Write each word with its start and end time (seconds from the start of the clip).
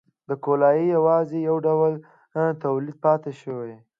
د 0.29 0.31
کولالۍ 0.43 0.83
یوازې 0.95 1.37
یو 1.49 1.57
ډول 1.65 1.93
تولید 2.63 2.95
پاتې 3.05 3.31
شو. 3.39 3.57